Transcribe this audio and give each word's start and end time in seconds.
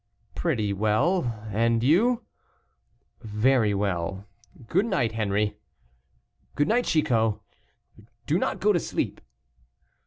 "Pretty 0.33 0.73
well; 0.73 1.45
and 1.51 1.83
you?" 1.83 2.25
"Very 3.21 3.71
well; 3.75 4.25
good 4.67 4.87
night, 4.87 5.11
Henri." 5.11 5.57
"Good 6.55 6.67
night, 6.67 6.85
Chicot; 6.85 7.35
do 8.25 8.39
not 8.39 8.59
go 8.59 8.73
to 8.73 8.79
sleep." 8.79 9.21